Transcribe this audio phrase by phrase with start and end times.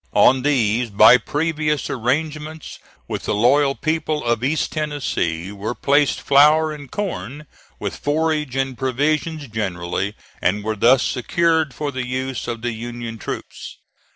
[0.15, 6.71] On these, by previous arrangements with the loyal people of East Tennessee, were placed flour
[6.71, 7.45] and corn,
[7.79, 13.19] with forage and provisions generally, and were thus secured for the use of the Union
[13.19, 13.77] troops.